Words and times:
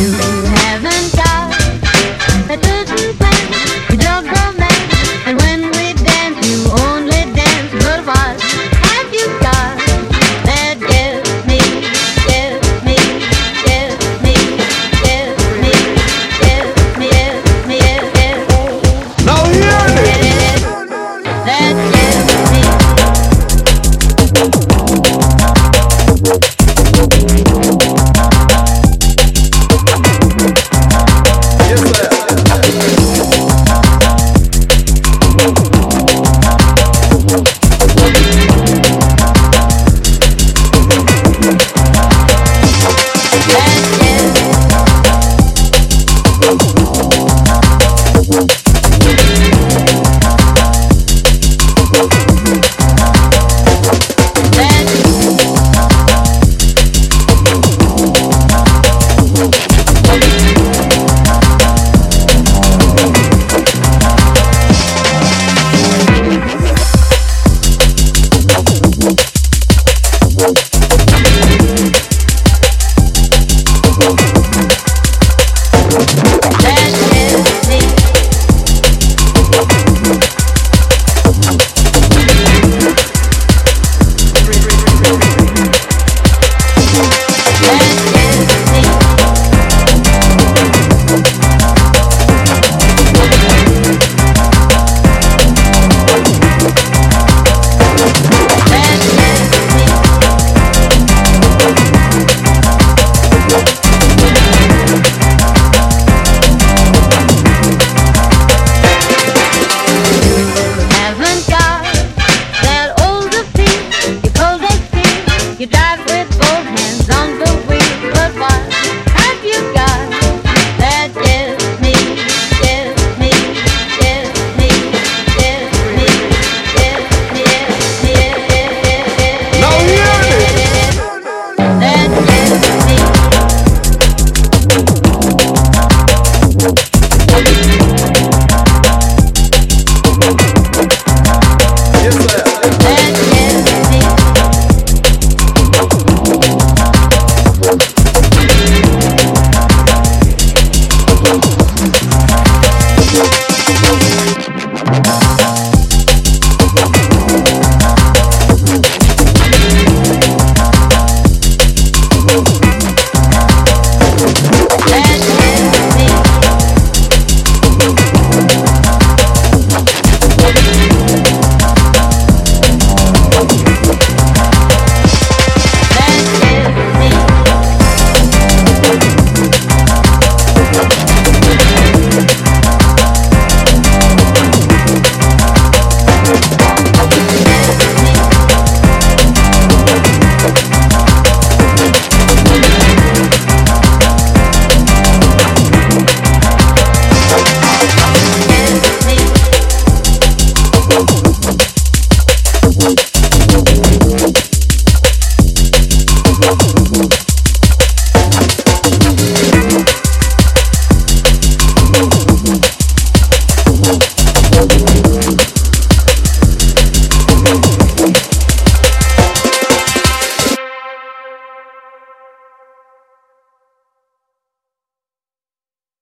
you. 0.00 0.29